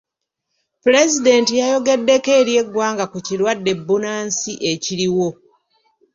Pulezidenti 0.81 1.51
yayogeddeko 1.61 2.29
eri 2.39 2.53
eggwanga 2.61 3.05
ku 3.11 3.17
kirwadde 3.25 3.71
bbunansi 3.79 4.51
ekiriwo. 4.71 5.27